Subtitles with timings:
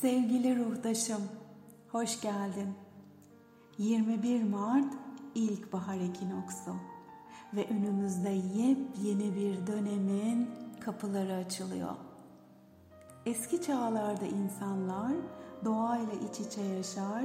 [0.00, 1.22] Sevgili ruhtaşım,
[1.92, 2.74] hoş geldin.
[3.78, 4.94] 21 Mart
[5.34, 6.74] ilkbahar ekinoksu
[7.54, 11.94] ve önümüzde yepyeni bir dönemin kapıları açılıyor.
[13.26, 15.12] Eski çağlarda insanlar
[15.64, 17.24] doğayla iç içe yaşar,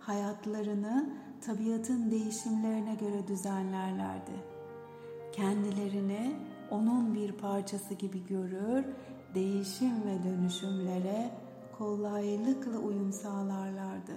[0.00, 1.10] hayatlarını
[1.46, 4.44] tabiatın değişimlerine göre düzenlerlerdi.
[5.32, 6.36] Kendilerini
[6.70, 8.84] onun bir parçası gibi görür,
[9.34, 11.30] değişim ve dönüşümlere
[11.82, 14.12] kolaylıkla uyum sağlarlardı.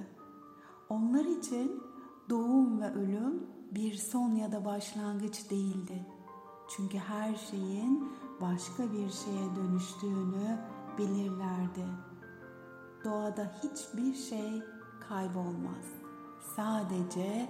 [0.90, 1.84] Onlar için
[2.30, 6.06] doğum ve ölüm bir son ya da başlangıç değildi.
[6.76, 8.12] Çünkü her şeyin
[8.42, 10.59] başka bir şeye dönüştüğünü
[10.98, 11.86] bilirlerdi.
[13.04, 14.62] Doğada hiçbir şey
[15.09, 15.86] kaybolmaz.
[16.56, 17.50] Sadece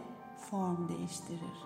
[0.49, 1.57] form değiştirir.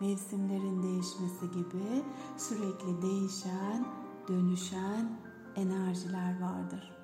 [0.00, 2.04] Mevsimlerin değişmesi gibi
[2.36, 3.86] sürekli değişen,
[4.28, 5.18] dönüşen
[5.56, 7.03] enerjiler vardır.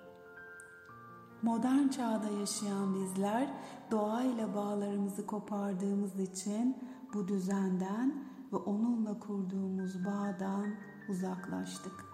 [1.43, 3.55] Modern çağda yaşayan bizler
[3.91, 6.77] doğayla bağlarımızı kopardığımız için
[7.15, 10.67] bu düzenden ve onunla kurduğumuz bağdan
[11.09, 12.05] uzaklaştık.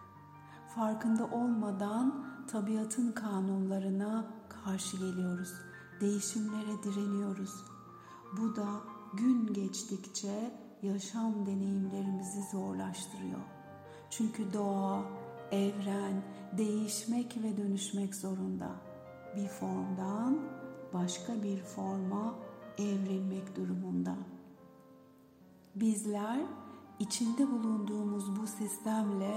[0.74, 5.52] Farkında olmadan tabiatın kanunlarına karşı geliyoruz.
[6.00, 7.55] Değişimlere direniyoruz.
[8.40, 8.66] Bu da
[9.14, 10.52] gün geçtikçe
[10.83, 13.40] yaşam deneyimlerimizi zorlaştırıyor.
[14.11, 15.02] Çünkü doğa,
[15.52, 16.22] evren
[16.58, 18.86] değişmek ve dönüşmek zorunda
[19.37, 20.39] bir formdan
[20.95, 22.34] başka bir forma
[22.79, 24.15] evrilmek durumunda.
[25.75, 26.41] Bizler
[26.98, 29.34] içinde bulunduğumuz bu sistemle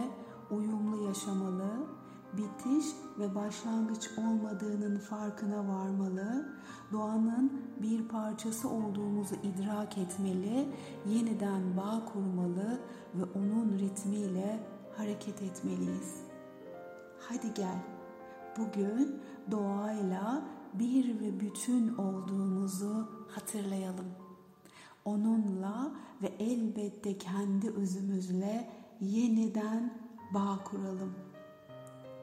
[0.52, 1.72] uyumlu yaşamalı,
[2.33, 2.86] bitiş
[3.20, 6.50] ve başlangıç olmadığının farkına varmalı,
[6.92, 10.70] doğanın bir parçası olduğumuzu idrak etmeli,
[11.05, 12.80] yeniden bağ kurmalı
[13.16, 14.59] ve onun ritmiyle
[14.97, 16.22] hareket etmeliyiz.
[17.20, 18.00] Hadi gel
[18.58, 24.08] Bugün doğayla bir ve bütün olduğumuzu hatırlayalım.
[25.05, 28.70] Onunla ve elbette kendi özümüzle
[29.02, 29.93] yeniden
[30.33, 31.14] bağ kuralım.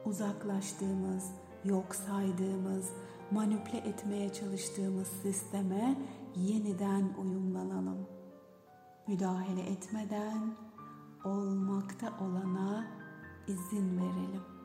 [0.05, 1.31] Uzaklaştığımız,
[1.65, 2.91] yok saydığımız,
[3.31, 5.97] manipüle etmeye çalıştığımız sisteme
[6.35, 8.07] yeniden uyumlanalım.
[9.07, 10.55] Müdahale etmeden
[11.25, 12.87] olmakta olana
[13.47, 14.56] izin verelim.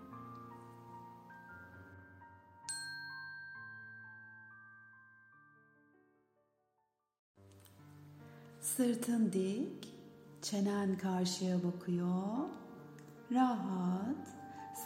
[8.76, 9.94] Sırtın dik,
[10.42, 12.48] çenen karşıya bakıyor.
[13.32, 14.26] Rahat,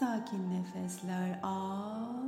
[0.00, 2.24] sakin nefesler al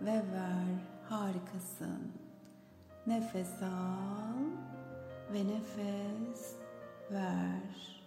[0.00, 0.86] ve ver.
[1.08, 2.12] Harikasın.
[3.06, 4.44] Nefes al
[5.32, 6.56] ve nefes
[7.12, 8.02] ver.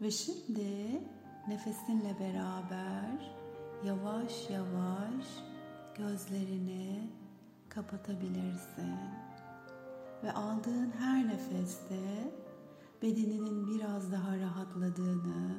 [0.00, 1.02] Ve şimdi
[1.48, 3.34] nefesinle beraber
[3.84, 5.26] yavaş yavaş
[5.98, 7.10] gözlerini
[7.68, 9.17] kapatabilirsin
[10.22, 12.32] ve aldığın her nefeste
[13.02, 15.58] bedeninin biraz daha rahatladığını,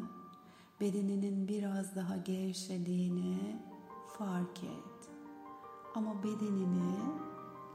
[0.82, 3.62] bedeninin biraz daha gevşediğini
[4.18, 5.10] fark et.
[5.96, 7.00] Ama bedenini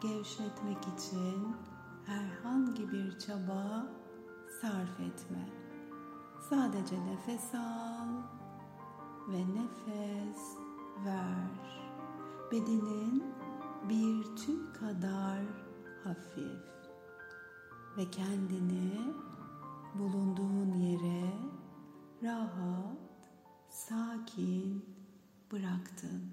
[0.03, 1.57] gevşetmek için
[2.07, 3.87] herhangi bir çaba
[4.61, 5.49] sarf etme.
[6.51, 8.09] Sadece nefes al
[9.29, 10.57] ve nefes
[11.05, 11.85] ver.
[12.53, 13.25] Bedenin
[13.89, 15.64] bir tüy kadar
[16.05, 16.75] hafif
[17.97, 19.15] ve kendini
[19.95, 21.31] bulunduğun yere
[22.23, 22.99] rahat,
[23.69, 24.85] sakin
[25.53, 26.33] bıraktın.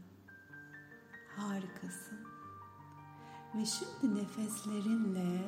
[1.36, 2.20] Harikasın.
[3.56, 5.44] Ve şimdi nefeslerinle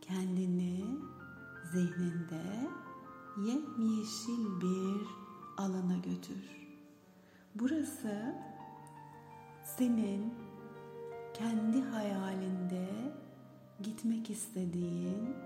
[0.00, 0.84] kendini
[1.72, 2.68] zihninde
[3.36, 5.06] yemyeşil bir
[5.56, 6.68] alana götür.
[7.54, 8.34] Burası
[9.64, 10.45] senin
[11.38, 12.88] kendi hayalinde
[13.82, 15.36] gitmek istediğin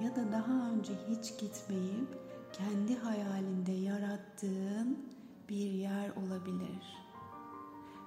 [0.00, 2.18] ya da daha önce hiç gitmeyip
[2.52, 4.98] kendi hayalinde yarattığın
[5.48, 6.96] bir yer olabilir.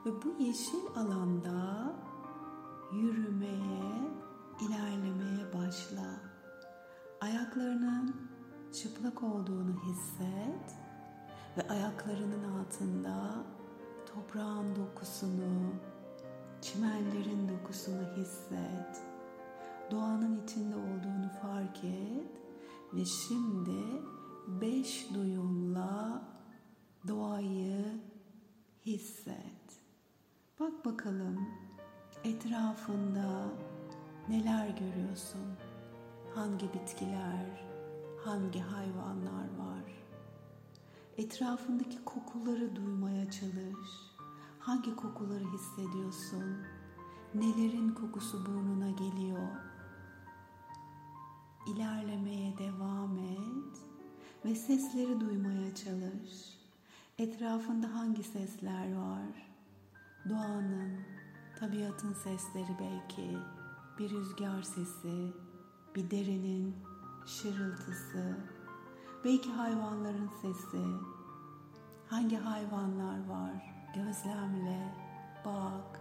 [0.05, 1.93] Ve bu yeşil alanda
[2.93, 4.11] yürümeye,
[4.61, 6.21] ilerlemeye başla.
[7.21, 8.15] Ayaklarının
[8.73, 10.75] çıplak olduğunu hisset
[11.57, 13.43] ve ayaklarının altında
[14.13, 15.73] toprağın dokusunu,
[16.61, 19.03] çimenlerin dokusunu hisset.
[19.91, 22.41] Doğanın içinde olduğunu fark et
[22.93, 24.01] ve şimdi
[24.47, 26.21] beş duyumla
[27.07, 27.85] doğayı
[28.85, 29.81] hisset.
[30.59, 31.47] Bak bakalım
[32.23, 33.49] etrafında
[34.29, 35.55] neler görüyorsun?
[36.35, 37.45] Hangi bitkiler,
[38.25, 39.83] hangi hayvanlar var?
[41.17, 44.08] Etrafındaki kokuları duymaya çalış
[44.69, 46.57] Hangi kokuları hissediyorsun?
[47.33, 49.47] Nelerin kokusu burnuna geliyor?
[51.67, 53.77] İlerlemeye devam et
[54.45, 56.59] ve sesleri duymaya çalış.
[57.17, 59.51] Etrafında hangi sesler var?
[60.29, 60.99] Doğanın,
[61.59, 63.37] tabiatın sesleri belki,
[63.99, 65.33] bir rüzgar sesi,
[65.95, 66.75] bir derenin
[67.25, 68.37] şırıltısı,
[69.23, 70.85] belki hayvanların sesi.
[72.09, 73.78] Hangi hayvanlar var?
[73.95, 74.93] Gözlemle,
[75.45, 75.99] bak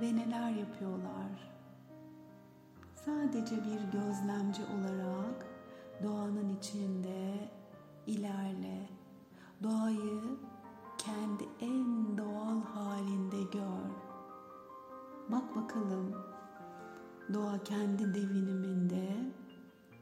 [0.00, 1.50] ve neler yapıyorlar.
[2.94, 5.46] Sadece bir gözlemci olarak
[6.02, 7.50] doğanın içinde
[8.06, 8.88] ilerle.
[9.62, 10.20] Doğayı
[10.98, 13.90] kendi en doğal halinde gör.
[15.28, 16.14] Bak bakalım
[17.34, 19.32] doğa kendi deviniminde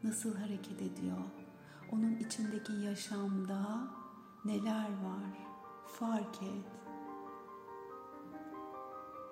[0.05, 1.19] nasıl hareket ediyor?
[1.93, 3.89] Onun içindeki yaşamda
[4.45, 5.48] neler var?
[5.89, 6.65] Fark et.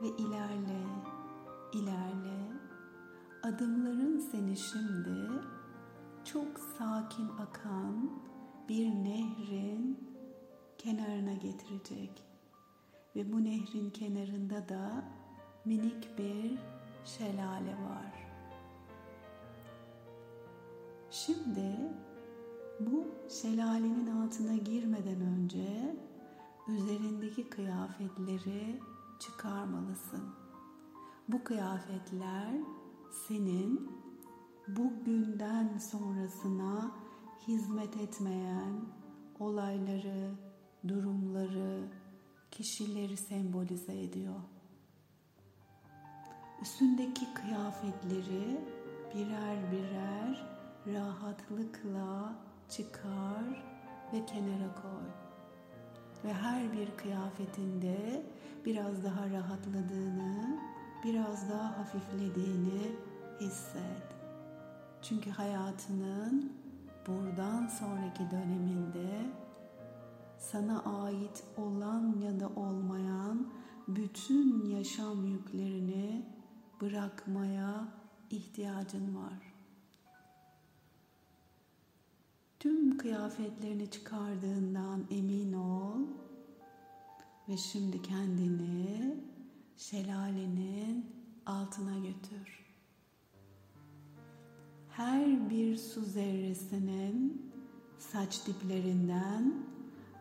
[0.02, 0.86] Ve ilerle,
[1.72, 2.52] ilerle.
[3.42, 5.30] Adımların seni şimdi
[6.24, 8.10] çok sakin akan
[8.68, 10.10] bir nehrin
[10.78, 12.22] kenarına getirecek.
[13.16, 15.04] Ve bu nehrin kenarında da
[15.64, 16.58] minik bir
[17.04, 18.26] şelale var.
[21.10, 21.76] Şimdi
[22.80, 25.96] bu şelalenin altına girmeden önce
[26.68, 28.80] üzerindeki kıyafetleri
[29.18, 30.34] çıkarmalısın.
[31.28, 32.54] Bu kıyafetler
[33.28, 33.90] senin
[34.68, 36.90] bugünden sonrasına
[37.48, 38.80] hizmet etmeyen
[39.38, 40.34] olayları,
[40.88, 41.88] durumları,
[42.50, 44.40] kişileri sembolize ediyor.
[46.62, 48.60] Üstündeki kıyafetleri
[49.14, 50.46] birer birer
[50.86, 52.38] rahatlıkla
[52.68, 53.64] çıkar
[54.12, 55.25] ve kenara koy.
[56.26, 58.22] Ve her bir kıyafetinde
[58.64, 60.60] biraz daha rahatladığını,
[61.04, 62.96] biraz daha hafiflediğini
[63.40, 64.02] hisset.
[65.02, 66.52] Çünkü hayatının
[67.06, 69.26] buradan sonraki döneminde
[70.38, 73.46] sana ait olan ya da olmayan
[73.88, 76.26] bütün yaşam yüklerini
[76.80, 77.88] bırakmaya
[78.30, 79.54] ihtiyacın var.
[82.60, 85.85] Tüm kıyafetlerini çıkardığından emin ol
[87.48, 89.16] ve şimdi kendini
[89.76, 91.06] şelalenin
[91.46, 92.66] altına götür.
[94.88, 97.52] Her bir su zerresinin
[97.98, 99.54] saç diplerinden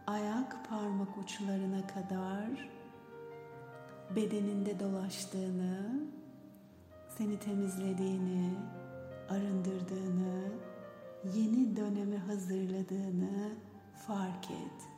[0.07, 2.69] ayak parmak uçlarına kadar
[4.15, 6.07] bedeninde dolaştığını,
[7.17, 8.53] seni temizlediğini,
[9.29, 10.51] arındırdığını,
[11.35, 13.51] yeni döneme hazırladığını
[14.07, 14.89] fark et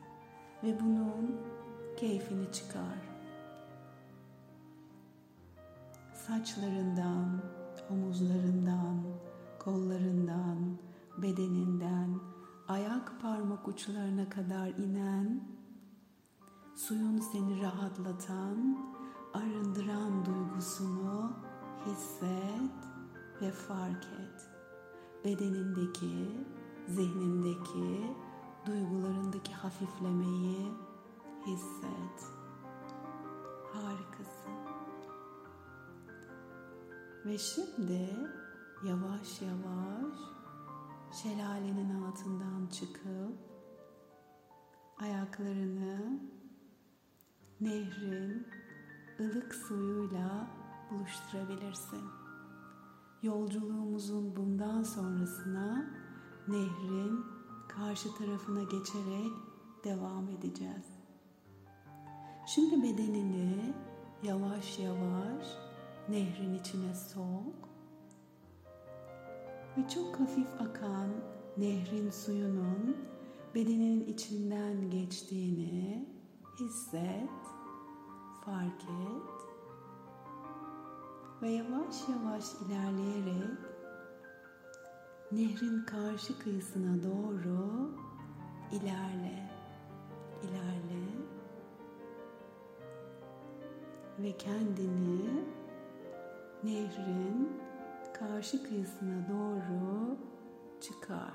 [0.64, 1.40] ve bunun
[1.98, 2.98] keyfini çıkar.
[6.14, 7.42] Saçlarından,
[7.90, 9.04] omuzlarından,
[9.60, 10.78] kollarından,
[11.18, 12.20] bedeninden,
[12.68, 15.44] ayak parmak uçlarına kadar inen,
[16.76, 18.78] suyun seni rahatlatan,
[19.34, 21.32] arındıran duygusunu
[21.86, 22.72] hisset
[23.42, 24.50] ve fark et.
[25.26, 26.46] Bedenindeki,
[26.88, 28.16] zihnindeki,
[28.66, 30.72] duygularındaki hafiflemeyi
[31.48, 32.32] hisset.
[33.74, 34.58] Harikasın.
[37.26, 38.16] Ve şimdi
[38.88, 40.18] yavaş yavaş
[41.24, 43.38] şelalenin altından çıkıp
[44.98, 46.20] ayaklarını
[47.62, 48.48] nehrin
[49.20, 50.48] ılık suyuyla
[50.92, 52.04] buluşturabilirsin.
[53.24, 55.86] Yolculuğumuzun bundan sonrasına
[56.48, 57.26] nehrin
[57.70, 59.32] karşı tarafına geçerek
[59.84, 60.97] devam edeceğiz.
[62.48, 63.74] Şimdi bedenini
[64.24, 65.48] yavaş yavaş
[66.10, 67.70] nehrin içine sok
[69.78, 71.10] ve çok hafif akan
[71.58, 72.98] nehrin suyunun
[73.56, 76.10] bedeninin içinden geçtiğini
[76.60, 77.30] hisset,
[78.46, 79.48] fark et
[81.42, 83.60] ve yavaş yavaş ilerleyerek
[85.32, 87.92] nehrin karşı kıyısına doğru
[88.72, 89.50] ilerle,
[90.44, 91.17] ilerle
[94.20, 95.44] ve kendini
[96.64, 97.50] nehrin
[98.14, 100.18] karşı kıyısına doğru
[100.82, 101.34] çıkar.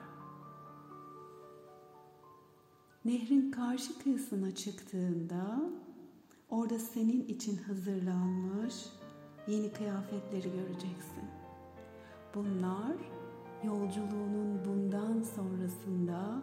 [3.04, 5.70] Nehrin karşı kıyısına çıktığında
[6.50, 8.74] orada senin için hazırlanmış
[9.48, 11.24] yeni kıyafetleri göreceksin.
[12.34, 12.96] Bunlar
[13.64, 16.42] yolculuğunun bundan sonrasında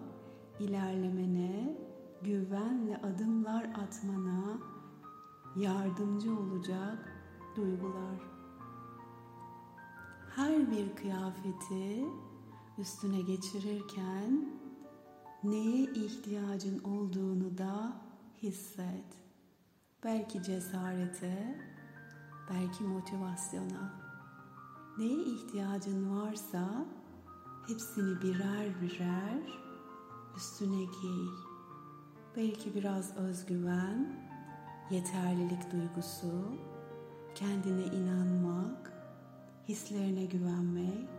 [0.59, 1.77] ilerlemene,
[2.21, 4.59] güvenle adımlar atmana
[5.59, 7.13] yardımcı olacak
[7.55, 8.19] duygular.
[10.35, 12.05] Her bir kıyafeti
[12.77, 14.49] üstüne geçirirken
[15.43, 18.01] neye ihtiyacın olduğunu da
[18.41, 19.05] hisset.
[20.03, 21.59] Belki cesarete,
[22.49, 23.93] belki motivasyona.
[24.97, 26.85] Neye ihtiyacın varsa
[27.67, 29.59] hepsini birer birer
[30.37, 31.27] üstüne giy.
[32.35, 34.28] Belki biraz özgüven,
[34.91, 36.43] yeterlilik duygusu,
[37.35, 38.93] kendine inanmak,
[39.67, 41.09] hislerine güvenmek,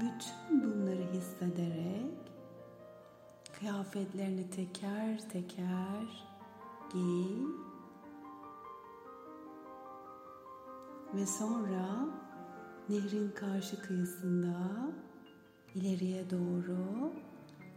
[0.00, 2.34] bütün bunları hissederek
[3.58, 6.26] kıyafetlerini teker teker
[6.92, 7.36] giy
[11.14, 12.08] ve sonra
[12.88, 14.56] nehrin karşı kıyısında
[15.74, 17.12] ileriye doğru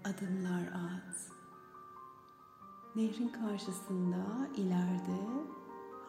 [0.04, 1.37] adımlar at.
[2.98, 4.26] Nehrin karşısında
[4.56, 5.22] ileride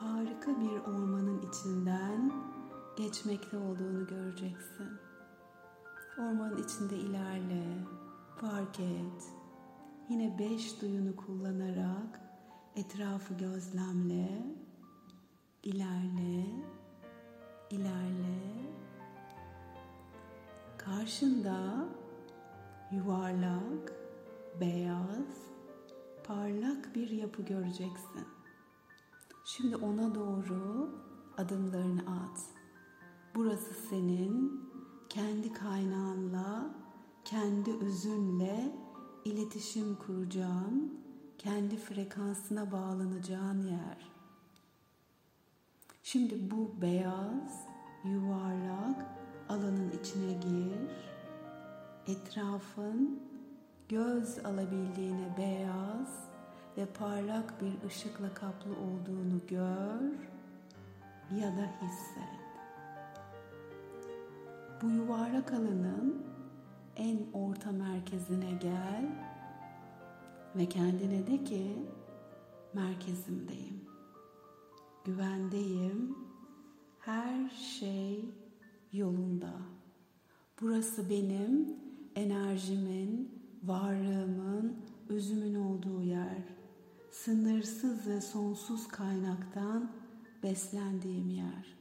[0.00, 2.32] harika bir ormanın içinden
[2.96, 4.88] geçmekte olduğunu göreceksin.
[6.18, 7.64] Ormanın içinde ilerle,
[8.40, 9.22] fark et.
[10.08, 12.20] Yine beş duyunu kullanarak
[12.76, 14.42] etrafı gözlemle,
[15.62, 16.46] ilerle,
[17.70, 18.40] ilerle.
[20.78, 21.88] Karşında
[22.92, 23.92] yuvarlak,
[24.60, 25.47] beyaz,
[26.28, 28.24] parlak bir yapı göreceksin.
[29.44, 30.90] Şimdi ona doğru
[31.36, 32.40] adımlarını at.
[33.34, 34.62] Burası senin
[35.08, 36.74] kendi kaynağınla,
[37.24, 38.76] kendi özünle
[39.24, 41.00] iletişim kuracağın,
[41.38, 44.10] kendi frekansına bağlanacağın yer.
[46.02, 47.66] Şimdi bu beyaz,
[48.04, 49.06] yuvarlak
[49.48, 50.90] alanın içine gir.
[52.06, 53.27] Etrafın
[53.88, 56.28] göz alabildiğine beyaz
[56.76, 60.28] ve parlak bir ışıkla kaplı olduğunu gör
[61.40, 62.38] ya da hisset.
[64.82, 66.22] Bu yuvarlak alanın
[66.96, 69.04] en orta merkezine gel
[70.56, 71.76] ve kendine de ki
[72.74, 73.84] merkezimdeyim.
[75.04, 76.16] Güvendeyim.
[76.98, 78.24] Her şey
[78.92, 79.52] yolunda.
[80.60, 81.76] Burası benim
[82.16, 84.76] enerjimin, varlığımın,
[85.08, 86.42] özümün olduğu yer.
[87.10, 89.90] Sınırsız ve sonsuz kaynaktan
[90.42, 91.78] beslendiğim yer.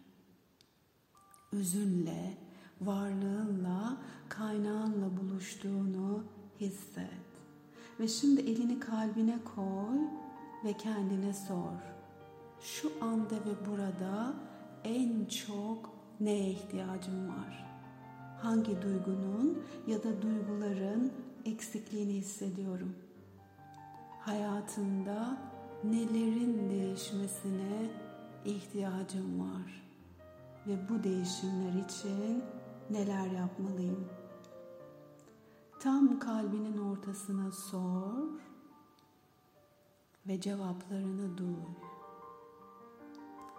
[1.51, 2.37] Özünle,
[2.81, 3.97] varlığınla,
[4.29, 6.23] kaynağınla buluştuğunu
[6.59, 7.27] hisset.
[7.99, 9.97] Ve şimdi elini kalbine koy
[10.65, 11.97] ve kendine sor.
[12.61, 14.33] Şu anda ve burada
[14.83, 17.65] en çok neye ihtiyacım var?
[18.41, 21.13] Hangi duygunun ya da duyguların
[21.47, 22.95] eksikliğini hissediyorum?
[24.19, 25.37] Hayatımda
[25.83, 27.89] nelerin değişmesine
[28.45, 29.83] ihtiyacım var?
[30.67, 32.43] Ve bu değişimler için
[32.89, 34.07] neler yapmalıyım?
[35.79, 38.27] Tam kalbinin ortasına sor
[40.27, 41.65] ve cevaplarını duy.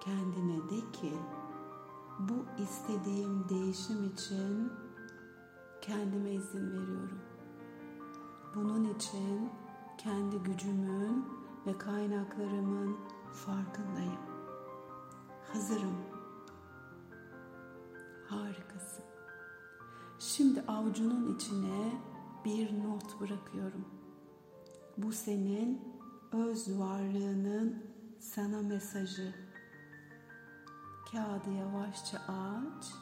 [0.01, 1.13] Kendine de ki
[2.19, 4.73] bu istediğim değişim için
[5.81, 7.28] kendime izin veriyorum.
[8.55, 9.51] Bunun için
[9.99, 11.25] kendi gücümün
[11.67, 12.97] ve kaynaklarımın
[13.33, 14.21] farkındayım.
[15.53, 15.97] Hazırım.
[18.29, 19.05] Harikasın.
[20.19, 21.93] Şimdi avucunun içine
[22.45, 23.85] bir not bırakıyorum.
[24.99, 25.83] Bu senin
[26.33, 27.83] öz varlığının
[28.21, 29.35] sana mesajı.
[31.13, 32.93] Kağıdı yavaşça aç.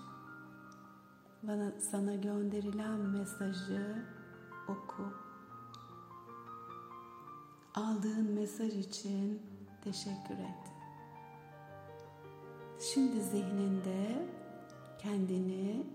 [1.43, 4.07] Bana sana gönderilen mesajı
[4.69, 5.26] oku.
[7.77, 9.43] Aldığın mesaj için
[9.85, 10.73] teşekkür et.
[12.81, 14.29] Şimdi zihninde
[14.99, 15.87] kendini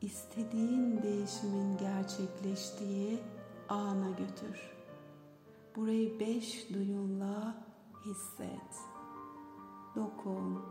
[0.00, 3.20] istediğin değişimin gerçekleştiği
[3.68, 4.72] ana götür.
[5.76, 7.54] Burayı beş duyunla
[8.04, 8.80] hisset.
[9.96, 10.62] Dokun,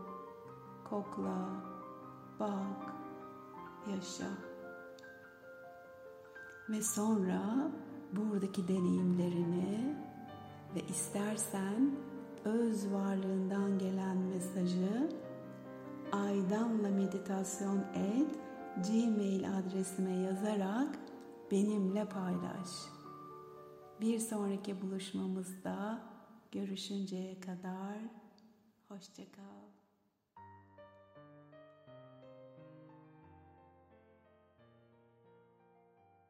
[0.90, 1.48] kokla,
[2.40, 2.94] bak,
[3.90, 4.30] yaşa.
[6.68, 7.70] Ve sonra
[8.12, 9.96] buradaki deneyimlerini
[10.74, 11.96] ve istersen
[12.44, 15.08] öz varlığından gelen mesajı
[16.12, 18.38] aydanla meditasyon et
[18.76, 20.98] gmail adresime yazarak
[21.50, 22.68] benimle paylaş.
[24.00, 26.02] Bir sonraki buluşmamızda
[26.52, 27.98] görüşünceye kadar
[28.88, 29.73] hoşçakal.